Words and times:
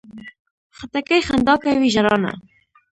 خټکی 0.77 1.21
خندا 1.27 1.55
کوي، 1.63 1.87
ژړا 1.95 2.15
نه. 2.23 2.31